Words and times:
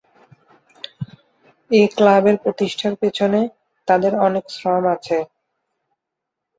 এ 1.71 1.81
ক্লাবের 1.95 2.35
প্রতিষ্ঠার 2.43 2.93
পেছনে 3.01 3.39
তাঁদের 3.87 4.13
অনেক 4.27 4.45
শ্রম 4.55 4.83
আছে। 4.95 5.17